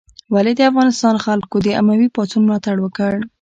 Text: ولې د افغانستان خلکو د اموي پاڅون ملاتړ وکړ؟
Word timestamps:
ولې 0.33 0.53
د 0.57 0.61
افغانستان 0.71 1.15
خلکو 1.25 1.55
د 1.65 1.67
اموي 1.79 2.07
پاڅون 2.15 2.41
ملاتړ 2.45 2.75
وکړ؟ 2.81 3.13